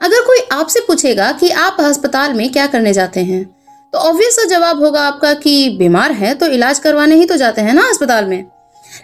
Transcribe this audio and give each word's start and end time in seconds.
अगर 0.00 0.20
कोई 0.20 0.38
आपसे 0.52 0.80
पूछेगा 0.80 1.30
कि 1.32 1.50
आप 1.50 1.76
अस्पताल 1.80 2.32
में 2.34 2.50
क्या 2.52 2.66
करने 2.66 2.92
जाते 2.92 3.20
हैं 3.20 3.44
तो 3.92 3.98
ऑब्वियस 3.98 4.38
जवाब 4.48 4.82
होगा 4.82 5.00
आपका 5.00 5.32
कि 5.34 5.68
बीमार 5.70 6.12
है 6.12 6.34
तो 6.34 6.46
इलाज 6.46 6.78
करवाने 6.78 7.14
ही 7.14 7.24
तो 7.24 7.36
जाते 7.36 7.60
हैं 7.60 7.74
ना 7.74 7.88
अस्पताल 7.88 8.24
में। 8.24 8.44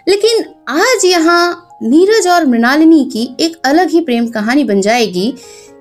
लेकिन 0.07 0.43
आज 0.69 1.05
यहाँ 1.05 1.67
नीरज 1.83 2.27
और 2.27 2.45
मृणालिनी 2.45 3.03
की 3.05 3.23
एक 3.39 3.55
अलग 3.65 3.89
ही 3.89 4.01
प्रेम 4.01 4.27
कहानी 4.27 4.63
बन 4.63 4.81
जाएगी, 4.81 5.33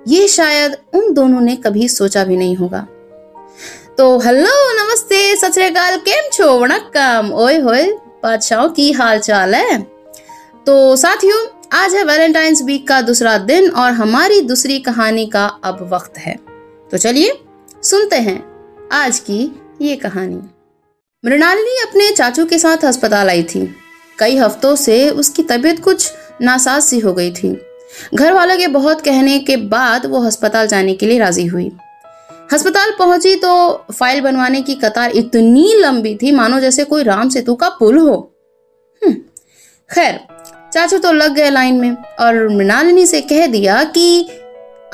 ये 0.09 0.29
शायद 0.29 0.77
उन 0.95 1.13
दोनों 1.13 1.41
ने 1.41 1.57
कभी 1.57 1.89
सोचा 1.89 2.25
भी 2.25 2.37
नहीं 2.37 2.57
होगा। 2.57 2.87
तो 3.99 4.19
हेलो 4.19 4.51
नमस्ते, 4.75 5.37
सत 5.37 5.55
केम 5.57 6.31
छो? 6.33 6.59
वणक्कम। 6.59 7.31
ओए 7.35 7.59
होए, 7.59 7.85
बादशाहों 8.23 8.69
की 8.69 8.91
हाल 8.93 9.19
चाल 9.19 9.55
है। 9.55 9.81
तो 10.67 10.97
साथियों 10.97 11.47
आज 11.73 11.95
है 11.95 12.03
वैलेंटाइंस 12.05 12.63
वीक 12.63 12.87
का 12.89 13.01
दूसरा 13.01 13.37
दिन 13.39 13.69
और 13.71 13.93
हमारी 13.93 14.41
दूसरी 14.41 14.79
कहानी 14.79 15.27
का 15.27 15.45
अब 15.65 15.83
वक्त 15.93 16.17
है। 16.19 16.35
तो 16.91 16.99
चलिए 16.99 17.33
सुनते 17.83 18.17
हैं 18.17 18.43
आज 18.93 19.19
की 19.19 19.39
ये 19.83 19.95
कहानी। 19.97 20.41
मृणालिनी 21.25 21.77
अपने 21.83 22.11
चाचू 22.11 22.47
के 22.47 22.59
साथ 22.59 22.85
अस्पताल 22.85 23.29
आई 23.29 23.43
थी। 23.43 23.63
कई 24.19 24.37
हफ्तों 24.37 24.75
से 24.77 25.11
उसकी 25.11 25.43
तबीयत 25.43 25.83
कुछ 25.85 26.11
नासाज 26.43 26.83
सी 26.83 26.99
हो 26.99 27.13
गई 27.13 27.31
थी। 27.33 27.53
घर 28.15 28.33
वालों 28.33 28.57
के 28.57 28.67
बहुत 28.69 29.01
कहने 29.01 29.39
के 29.39 29.57
बाद 29.69 30.07
वो 30.07 30.25
अस्पताल 30.27 30.67
जाने 30.67 30.95
के 30.95 31.07
लिए 31.07 31.19
राज़ी 31.19 31.47
हुई। 31.47 31.71
अस्पताल 32.53 32.95
पहुँची 32.99 33.35
तो 33.37 33.53
फ़ाइल 33.93 34.21
बनवाने 34.21 34.63
की 34.63 34.75
कतार 34.75 35.11
इतनी 35.13 35.73
लंबी 35.75 36.15
थी 36.23 36.33
मानो 36.33 36.61
जैसे 36.61 36.85
कोई 36.85 37.03
राम 37.03 37.29
सेतु 37.29 37.55
का 37.55 37.69
पुल 37.71 37.99
हो। 37.99 38.17
हम्म, 39.03 39.15
खैर 39.91 40.21
चाचू 40.73 40.99
तो 40.99 41.13
लग 41.13 41.35
गए 41.35 41.51
लाइन 41.51 41.81
में 41.81 41.97
और 42.21 42.49
मृणालिनी 42.49 43.07
से 43.07 43.21
कह 43.23 43.47
दिया 43.47 43.83
कि 43.87 44.29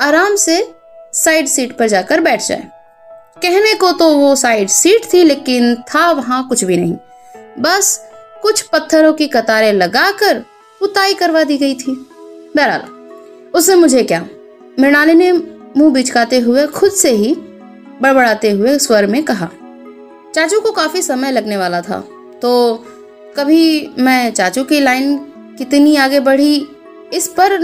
आराम 0.01 0.35
से 0.35 0.63
साइड 1.13 1.47
सीट 1.47 1.77
पर 1.77 1.87
जाकर 1.87 2.21
बैठ 2.21 2.41
जाए। 2.41 2.67
कहने 3.41 3.73
को 3.73 3.91
तो 3.91 4.09
वो 4.09 4.35
साइड 4.35 4.69
सीट 4.69 5.05
थी, 5.13 5.23
लेकिन 5.23 5.75
था 5.85 6.11
वहाँ 6.11 6.47
कुछ 6.49 6.63
भी 6.63 6.77
नहीं। 6.77 6.95
बस 7.59 7.99
कुछ 8.41 8.61
पत्थरों 8.63 9.13
की 9.13 9.27
कतारें 9.27 9.71
लगाकर 9.73 10.43
उताई 10.81 11.13
करवा 11.13 11.43
दी 11.43 11.57
गई 11.57 11.75
थी। 11.75 11.91
बहरहाल 12.55 12.81
उससे 13.53 13.75
मुझे 13.75 14.03
क्या? 14.03 14.25
मृणाली 14.79 15.13
ने 15.13 15.31
मुँह 15.31 15.93
बिचकाते 15.93 16.39
हुए 16.39 16.65
खुद 16.67 16.91
से 16.91 17.11
ही 17.11 17.33
बड़बड़ाते 18.01 18.49
हुए 18.51 18.77
स्वर 18.79 19.05
में 19.05 19.23
कहा, 19.23 19.49
चाचू 20.35 20.59
को 20.61 20.71
काफ़ी 20.71 21.01
समय 21.01 21.31
लगने 21.31 21.57
वाला 21.57 21.81
था 21.81 21.99
तो 22.41 22.51
कभी 23.37 23.89
मैं 23.99 24.31
चाचू 24.31 24.63
की 24.63 24.79
लाइन 24.79 25.17
कितनी 25.57 25.95
आगे 25.97 26.19
बढ़ी, 26.21 26.67
इस 27.13 27.27
पर 27.37 27.59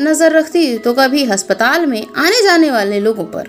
नज़र 0.00 0.32
रखती 0.32 0.78
तो 0.78 0.92
कभी 0.94 1.24
अस्पताल 1.30 1.86
में 1.86 2.02
आने 2.16 2.42
जाने 2.42 2.70
वाले 2.70 3.00
लोगों 3.00 3.24
पर। 3.26 3.48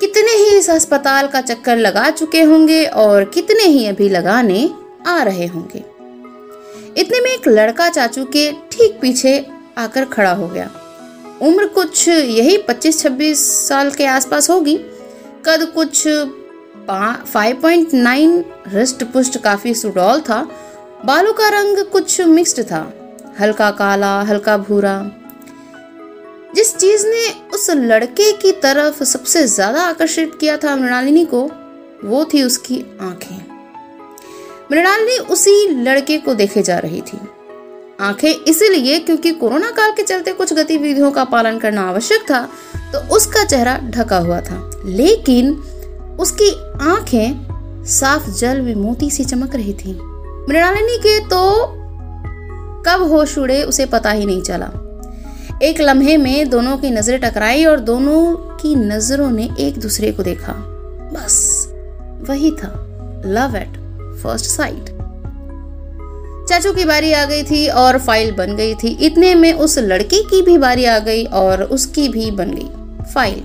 कितने 0.00 0.32
ही 0.34 0.56
इस 0.58 0.70
अस्पताल 0.70 1.26
का 1.28 1.40
चक्कर 1.40 1.76
लगा 1.78 2.08
चुके 2.12 2.42
होंगे 2.42 2.84
और 2.84 3.24
कितने 3.26 3.64
ही 3.64 3.86
अभी 3.86 4.08
लगाने 4.08 4.68
आ 5.06 5.22
रहे 5.22 5.46
होंगे। 5.46 5.84
इतने 6.96 7.20
में 7.20 7.30
एक 7.30 7.48
लड़का 7.48 7.88
चाचू 7.88 8.24
के 8.26 8.50
ठीक 8.72 8.98
पीछे 9.00 9.38
आकर 9.78 10.04
खड़ा 10.06 10.32
हो 10.32 10.48
गया। 10.48 10.70
उम्र 11.42 11.66
कुछ 11.68 12.08
यही 12.08 12.56
25-26 12.58 13.42
साल 13.60 13.90
के 13.90 14.04
आसपास 14.06 14.50
होगी। 14.50 14.76
कद 15.46 15.64
कुछ 15.74 16.06
5.9 16.88 18.44
रिस्ट 18.68 19.04
पुष्ट 19.04 19.38
काफ़ी 19.42 19.74
सुडौल 19.74 20.20
था 20.20 20.40
बालों 21.04 21.32
का 21.32 21.48
रंग 21.48 21.78
कुछ 21.84 22.20
मिक्स्ड 22.20 22.62
था, 22.62 22.80
हल्का 23.40 23.70
काला, 23.70 24.20
हल्का 24.20 24.56
भूरा। 24.58 24.94
जिस 26.54 26.76
चीज़ 26.76 27.06
ने 27.06 27.24
उस 27.54 27.68
लड़के 27.70 28.30
की 28.32 28.52
तरफ़ 28.52 29.02
सबसे 29.04 29.46
ज़्यादा 29.46 29.82
आकर्षित 29.82 30.32
किया 30.40 30.56
था 30.56 30.74
मृणालिनी 30.76 31.24
को, 31.24 31.42
वो 32.04 32.24
थी 32.24 32.42
उसकी 32.42 32.80
आँखें। 33.00 33.36
मृणालिनी 34.72 35.18
उसी 35.18 35.68
लड़के 35.82 36.18
को 36.18 36.34
देखे 36.34 36.62
जा 36.62 36.78
रही 36.78 37.00
थी। 37.02 37.18
आँखें 38.00 38.30
इसीलिए 38.30 38.98
क्योंकि 38.98 39.32
कोरोना 39.32 39.70
काल 39.70 39.92
के 39.92 40.02
चलते 40.02 40.32
कुछ 40.32 40.52
गतिविधियों 40.52 41.10
का 41.10 41.24
पालन 41.24 41.58
करना 41.58 41.88
आवश्यक 41.88 42.30
था 42.30 42.42
तो 42.92 42.98
उसका 43.16 43.44
चेहरा 43.44 43.78
ढका 43.86 44.18
हुआ 44.18 44.40
था। 44.40 44.70
लेकिन 44.84 45.52
उसकी 46.20 46.50
आँखें 46.90 47.84
साफ़ 47.86 48.30
जल 48.30 48.60
में 48.60 48.74
मोती 48.74 49.10
सी 49.10 49.24
चमक 49.24 49.54
रही 49.54 49.74
थी। 49.74 49.98
मृणालिनी 50.48 50.96
के 50.98 51.18
तो 51.20 51.42
कब 52.86 53.02
होश 53.02 53.36
उड़े, 53.38 53.62
उसे 53.62 53.86
पता 53.86 54.10
ही 54.10 54.26
नहीं 54.26 54.42
चला। 54.42 54.70
एक 55.62 55.80
लम्हे 55.80 56.16
में 56.16 56.48
दोनों 56.50 56.76
की 56.78 56.90
नज़रें 56.90 57.20
टकराई 57.20 57.64
और 57.64 57.80
दोनों 57.80 58.34
की 58.56 58.74
नज़रों 58.76 59.30
ने 59.30 59.48
एक 59.60 59.78
दूसरे 59.80 60.12
को 60.12 60.22
देखा। 60.22 60.52
बस, 61.12 61.68
वही 62.28 62.50
था। 62.52 62.72
लव 63.26 63.56
एट 63.56 63.76
फ़र्स्ट 64.22 64.46
साइट 64.46 64.94
चाचू 66.48 66.72
की 66.72 66.84
बारी 66.84 67.12
आ 67.12 67.24
गई 67.24 67.42
थी 67.42 67.66
और 67.68 67.98
फ़ाइल 67.98 68.30
बन 68.32 68.54
गई 68.56 68.74
थी। 68.74 68.88
इतने 69.06 69.34
में 69.34 69.52
उस 69.52 69.78
लड़की 69.78 70.22
की 70.22 70.42
भी 70.42 70.56
बारी 70.58 70.84
आ 70.84 70.98
गई 70.98 71.24
और 71.34 71.62
उसकी 71.62 72.08
भी 72.08 72.30
बन 72.30 72.50
गई 72.50 72.68
फ़ाइल 73.12 73.42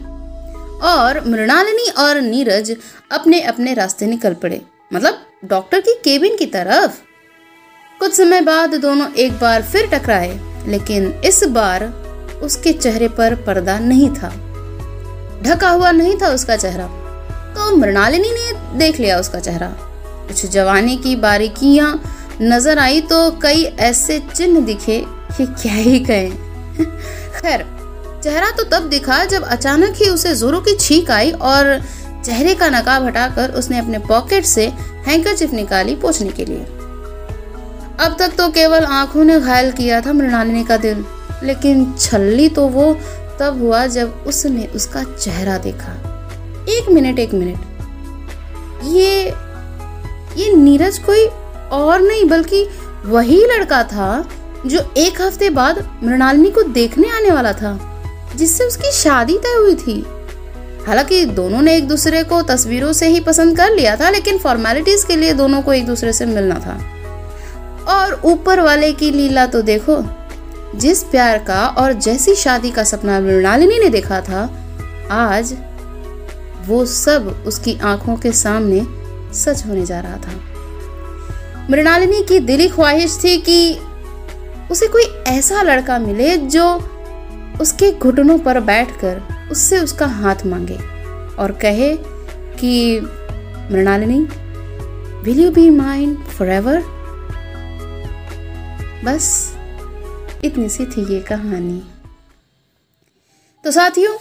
और 0.88 1.24
मृणालिनी 1.28 1.90
और 2.00 2.22
नीरज 2.22 2.76
अपने 3.12 3.42
अपने 3.44 3.74
रास्ते 3.74 4.06
निकल 4.06 4.34
पड़े। 4.34 4.62
मतलब 4.94 5.20
डॉक्टर 5.44 5.80
की 5.80 5.94
केबिन 6.04 6.36
की 6.38 6.46
तरफ़। 6.46 6.98
कुछ 8.00 8.14
समय 8.14 8.42
बाद 8.42 8.74
दोनों 8.76 9.08
एक 9.14 9.40
बार 9.40 9.62
फिर 9.62 9.88
टकराए, 9.88 10.40
लेकिन 10.68 11.08
इस 11.26 11.44
बार 11.50 11.84
उसके 12.44 12.74
चेहरे 12.74 13.08
पर 13.10 13.36
पर्दा 13.36 13.78
नहीं 13.80 14.10
था। 14.10 14.30
ढका 15.44 15.70
हुआ 15.70 15.92
नहीं 15.92 16.16
था 16.22 16.28
उसका 16.28 16.56
चेहरा। 16.56 16.86
तो 17.56 17.76
मृणालिनी 17.78 18.32
ने 18.32 18.78
देख 18.78 19.00
लिया 19.00 19.18
उसका 19.20 19.40
चेहरा। 19.40 19.68
कुछ 20.28 20.46
जवानी 20.46 20.98
की 20.98 21.16
बारीकियाँ 21.16 21.90
नज़र 22.42 22.80
आई 22.80 23.02
तो 23.02 23.30
कई 23.42 23.64
ऐसे 23.82 24.20
चिन्ह 24.36 24.60
दिखे 24.62 25.04
कि 25.08 25.46
क्या 25.46 25.74
ही 25.74 26.00
कहें। 26.02 26.32
खैर, 27.34 27.66
चेहरा 28.24 28.52
तो 28.52 28.64
तब 28.70 28.90
दिखा 28.90 29.24
जब 29.26 29.44
अचानक 29.48 29.96
ही 29.96 30.10
उसे 30.10 30.36
जोरों 30.36 30.62
की 30.62 30.78
छींक 30.78 31.12
आई 31.12 31.32
और 31.32 31.80
चेहरे 32.26 32.56
का 32.56 32.70
नकाब 32.70 33.06
हटाकर 33.06 33.52
उसने 33.52 33.80
अपने 33.80 34.00
पॉकेट 34.08 34.46
से 34.46 34.72
हैंकरचिप 35.08 35.54
निकाली 35.54 35.96
पोछने 35.96 36.30
के 36.30 36.46
लिए। 36.46 36.66
अब 38.00 38.16
तक 38.20 38.36
तो 38.38 38.48
केवल 38.50 38.86
आँखों 38.86 39.24
ने 39.24 39.40
घायल 39.40 39.72
किया 39.72 40.02
था 40.02 40.14
मृणालिनी 40.14 40.64
का 40.64 40.78
दिल, 40.78 41.04
लेकिन 41.44 41.94
छल्ली 42.00 42.48
तो 42.50 42.68
वो 42.68 42.94
तब 43.40 43.60
हुआ 43.62 43.86
जब 43.88 44.24
उसने 44.28 44.66
उसका 44.76 45.04
चेहरा 45.04 45.58
देखा। 45.58 45.94
एक 46.70 46.90
मिनट 46.90 47.20
एक 47.20 47.34
मिनट। 47.34 48.84
ये 48.86 49.26
ये 50.38 50.54
नीरज 50.56 50.98
कोई 51.00 51.26
और 51.72 52.02
नहीं, 52.02 52.26
बल्कि 52.26 52.68
वही 53.06 53.44
लड़का 53.48 53.84
था 53.84 54.30
जो 54.66 54.80
एक 54.98 55.22
हफ़्ते 55.22 55.50
बाद 55.50 55.78
मृणालिनी 56.04 56.50
को 56.52 56.64
देखने 56.64 57.10
आने 57.10 57.32
वाला 57.32 57.54
था, 57.54 57.78
जिससे 58.36 58.64
उसकी 58.64 58.92
शादी 58.92 59.38
तय 59.38 59.56
हुई 59.58 59.76
थी। 59.76 60.04
हालाँकि 60.88 61.26
दोनों 61.26 61.62
ने 61.62 61.76
एक 61.76 61.88
दूसरे 61.88 62.24
को 62.24 62.42
तस्वीरों 62.42 62.94
से 62.94 63.08
ही 63.08 63.20
पसंद 63.20 63.58
कर 63.58 63.72
लिया 63.72 63.96
था, 63.96 64.10
लेकिन 64.10 64.38
फॉर्मेलिटीज 64.38 65.04
के 65.04 65.16
लिए 65.16 65.34
दोनों 65.34 65.62
को 65.62 65.74
एक 65.74 65.86
दूसरे 65.86 66.14
से 66.14 66.26
मिलना 66.26 66.56
था। 66.56 66.80
और 67.88 68.22
ऊपर 68.26 68.60
वाले 68.60 68.92
की 68.94 69.12
लीला 69.12 69.46
तो 69.46 69.62
देखो, 69.62 70.04
जिस 70.76 71.04
प्यार 71.04 71.38
का 71.38 71.68
और 71.68 71.94
जैसी 71.94 72.36
शादी 72.36 72.72
का 72.72 72.84
सपना 72.84 73.20
मृणालिनी 73.20 73.80
ने 73.80 73.90
देखा 73.90 74.22
था, 74.22 74.42
आज 75.12 75.54
वो 76.68 76.86
सब 76.86 77.44
उसकी 77.48 77.78
आँखों 77.84 78.16
के 78.16 78.32
सामने 78.32 78.82
सच 79.34 79.66
होने 79.68 79.86
जा 79.86 80.00
रहा 80.00 80.18
था। 80.18 81.68
मृणालिनी 81.70 82.24
की 82.24 82.40
दिली 82.40 82.68
ख्वाहिश 82.68 83.18
थी 83.24 83.38
कि 83.38 83.78
उसे 84.72 84.88
कोई 84.88 85.04
ऐसा 85.28 85.62
लड़का 85.62 86.00
मिले 86.00 86.38
जो 86.38 86.66
उसके 87.62 87.92
घुटनों 87.92 88.38
पर 88.40 88.60
बैठकर 88.60 89.22
उससे 89.52 89.80
उसका 89.80 90.08
हाथ 90.08 90.46
मांगे 90.46 90.78
और 91.36 91.52
कहे 91.62 91.98
कि, 92.58 93.00
Mrinalini 93.72 94.20
will 95.22 95.40
you 95.40 95.52
be 95.52 95.70
mind 95.70 96.26
forever 96.50 96.84
बस, 99.06 99.54
इतनी 100.44 100.70
सी 100.70 100.86
थी 100.86 101.14
ये 101.14 101.20
कहानी। 101.20 101.82
तो 103.64 103.72
साथियों, 103.72 104.18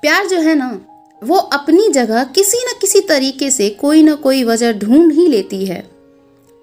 प्यार 0.00 0.26
जो 0.26 0.40
है 0.40 0.54
ना, 0.54 0.80
वो 1.24 1.36
अपनी 1.36 1.88
जगह 1.88 2.24
किसी 2.24 2.58
न 2.58 2.74
किसी 2.80 3.00
तरीके 3.00 3.50
से 3.50 3.70
कोई 3.70 4.02
ना 4.02 4.14
कोई 4.14 4.44
वजह 4.44 4.72
ढूंढ 4.72 5.12
ही 5.12 5.26
लेती 5.26 5.66
है, 5.66 5.90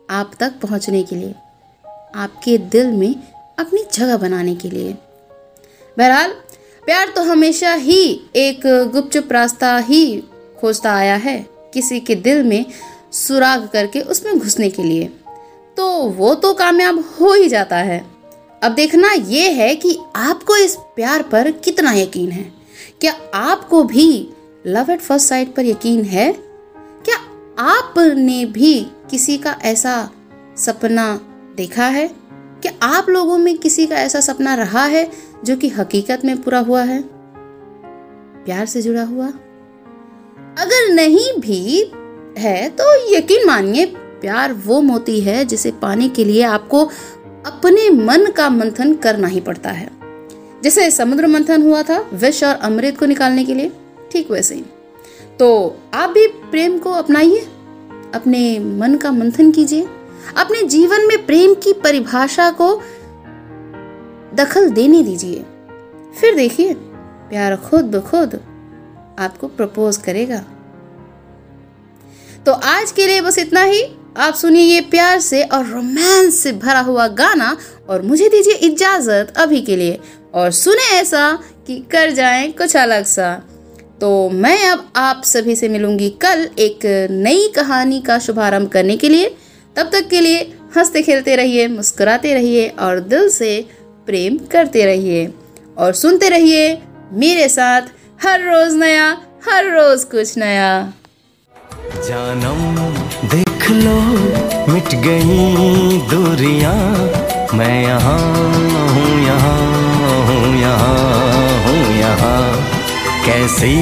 आप 0.10 0.32
तक 0.40 0.54
पहुँचने 0.62 1.04
के 1.04 1.16
लिए, 1.16 1.36
आपके 2.16 2.58
दिल 2.58 2.92
में 2.92 3.16
अपनी 3.60 3.86
जगह 3.94 4.18
बनाने 4.18 4.56
के 4.56 4.70
लिए। 4.70 4.94
बहरहाल 5.98 6.34
प्यार 6.90 7.10
तो 7.10 7.22
हमेशा 7.24 7.74
ही 7.74 8.22
एक 8.36 8.62
गुपचुप 8.94 9.32
रास्ता 9.32 9.78
ही 9.78 10.24
खोजता 10.62 10.94
आया 10.94 11.16
है, 11.16 11.50
किसी 11.74 12.00
के 12.00 12.16
दिल 12.16 12.44
में 12.44 12.66
सुराग 13.14 13.68
करके 13.74 14.02
उसमें 14.02 14.40
घुसने 14.40 14.70
के 14.70 14.84
लिए। 14.84 15.06
तो 15.78 16.04
वो 16.10 16.34
तो 16.36 16.54
कामयाब 16.54 17.04
हो 17.22 17.34
ही 17.34 17.48
जाता 17.50 17.78
है। 17.78 18.00
अब 18.64 18.72
देखना 18.72 19.12
ये 19.12 19.52
है 19.52 19.76
कि 19.76 19.98
आपको 20.16 20.56
इस 20.56 20.76
प्यार 20.96 21.24
पर 21.24 21.52
कितना 21.52 21.94
यकीन 21.94 22.32
है। 22.32 22.52
क्या 23.02 23.14
आपको 23.34 23.84
भी 23.84 24.30
लव 24.68 24.92
एट 24.92 25.02
फ़र्स्ट 25.02 25.30
साइट 25.30 25.56
पर 25.56 25.66
यकीन 25.66 26.04
है? 26.04 26.32
क्या 27.06 27.18
आपने 27.60 28.46
भी 28.46 28.88
किसी 29.12 29.38
का 29.38 29.58
ऐसा 29.64 30.10
सपना 30.58 31.14
देखा 31.58 31.86
है? 31.86 32.08
क्या 32.62 32.72
आप 32.84 33.10
लोगों 33.10 33.38
में 33.38 33.58
किसी 33.58 33.88
का 33.88 33.96
ऐसा 33.96 34.20
सपना 34.20 34.56
रहा 34.56 34.86
है 34.86 35.29
जो 35.46 35.56
कि 35.56 35.70
हकीकत 35.70 36.26
में 36.26 36.42
पूरा 36.42 36.60
हुआ 36.60 36.84
है। 36.84 37.02
प्यार 38.46 38.66
से 38.66 38.82
जुड़ा 38.82 39.04
हुआ। 39.04 39.28
अगर 40.58 40.94
नहीं 40.94 41.32
भी 41.40 41.92
है 42.38 42.70
तो 42.70 42.84
यकीन 43.16 43.48
मानिए, 43.48 43.86
प्यार 44.22 44.54
वो 44.54 44.82
मोती 44.82 45.20
है 45.20 45.44
जिसे 45.46 45.72
पाने 45.72 46.10
के 46.10 46.26
लिए 46.26 46.42
आपको 46.44 46.84
अपने 47.46 47.90
मन 47.90 48.26
का 48.26 48.50
मंथन 48.50 48.94
करना 48.96 49.28
ही 49.28 49.40
पड़ता 49.40 49.70
है। 49.70 49.90
जैसे 50.64 50.90
समुद्र 50.92 51.28
मंथन 51.28 51.62
हुआ 51.62 51.84
था 51.84 52.00
विष 52.14 52.44
और 52.44 52.56
अमृत 52.56 52.98
को 52.98 53.06
निकालने 53.06 53.46
के 53.46 53.54
लिए, 53.54 53.72
ठीक 54.12 54.32
वैसे 54.32 54.56
ही। 54.56 54.64
तो 55.40 55.78
आप 55.94 56.10
भी 56.10 56.28
प्रेम 56.28 56.78
को 56.78 56.92
अपनाइए, 56.92 57.40
अपने 58.14 58.60
मन 58.60 58.96
का 58.96 59.12
मंथन 59.12 59.52
कीजिए, 59.52 59.88
अपने 60.38 60.64
जीवन 60.64 61.08
में 61.08 61.26
प्रेम 61.26 61.54
की 61.54 61.74
परिभाषा 61.74 62.50
को 62.52 62.82
दखल 64.36 64.70
देने 64.70 65.04
दीजिए। 65.04 65.46
फिर 66.22 66.36
देखिए, 66.36 66.74
प्यार 67.30 67.56
खुद 67.56 67.86
ब 67.86 68.00
खुद 68.00 68.40
आपको 69.20 69.48
प्रपोज 69.48 69.98
करेगा। 69.98 70.46
तो 72.46 72.52
आज 72.52 72.92
के 72.92 73.08
लिए 73.08 73.22
बस 73.22 73.38
इतना 73.38 73.64
ही। 73.64 73.84
आप 74.18 74.34
सुनिए 74.34 74.62
ये 74.62 74.82
प्यार 74.82 75.20
से 75.20 75.44
और 75.44 75.66
रोमांस 75.66 76.36
से 76.36 76.52
भरा 76.52 76.80
हुआ 76.80 77.08
गाना 77.08 77.58
और 77.90 78.02
मुझे 78.02 78.30
दीजिए 78.30 78.54
इजाज़त 78.54 79.34
अभी 79.38 79.62
के 79.62 79.76
लिए। 79.76 80.00
और 80.34 80.52
सुने 80.52 80.98
ऐसा 80.98 81.40
कि 81.68 81.86
कर 81.92 82.12
जाए 82.12 82.48
कुछ 82.48 82.78
अलग 82.78 83.06
सा। 83.06 83.44
तो 84.02 84.30
मैं 84.30 84.70
अब 84.70 84.92
आप 84.96 85.22
सभी 85.26 85.56
से 85.56 85.70
मिलूँगी 85.70 86.10
कल 86.10 86.50
एक 86.60 87.08
नई 87.12 87.48
कहानी 87.56 88.02
का 88.02 88.20
शुभारंभ 88.20 88.70
करने 88.70 88.98
के 88.98 89.10
लिए। 89.10 89.36
तब 89.76 89.90
तक 89.92 90.08
के 90.08 90.22
लिए 90.22 90.56
हँसते 90.78 91.02
खेलते 91.02 91.36
रहिए, 91.36 91.68
मुस्कुराते 91.68 92.34
रहिए 92.34 92.68
और 92.68 93.00
दिल 93.00 93.30
से 93.30 93.79
प्रेम 94.10 94.38
करते 94.52 94.86
रहिए 94.86 95.26
और 95.78 95.94
सुनते 95.94 96.30
रहिए 96.30 96.62
मेरे 97.14 97.48
साथ 97.50 97.90
हर 98.24 98.42
रोज 98.44 98.74
नया, 98.76 99.06
हर 99.46 99.70
रोज 99.74 100.04
कुछ 100.04 100.38
नया। 100.38 100.72
जानम, 102.08 102.76
देख 103.26 103.70
लो, 103.72 103.98
मिट 104.74 104.96
गई 105.06 106.00
दूरियाँ। 106.10 106.74
मैं 107.54 107.82
यहाँ 107.84 108.18
हूँ 108.90 109.14
यहाँ 109.22 109.56
हूँ 110.28 110.56
यहाँ 110.58 110.98
हूँ, 111.66 111.84
यहाँ। 112.00 112.42
कैसी 113.26 113.76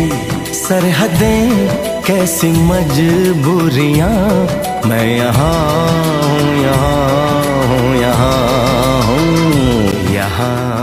सरहदें, 0.53 2.03
कैसी 2.03 2.51
मजबूरियाँ। 2.67 4.11
मैं 4.89 5.05
यहाँ 5.07 5.53
हूँ 6.23 6.61
यहाँ 6.63 6.97
हूँ 7.67 7.95
यहाँ 8.01 9.01
हूँ। 9.03 9.46
यहाँ 10.37 10.76